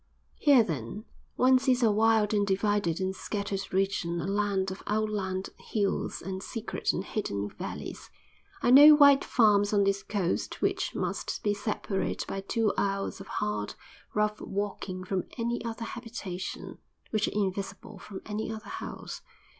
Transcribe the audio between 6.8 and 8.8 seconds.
and hidden valleys. I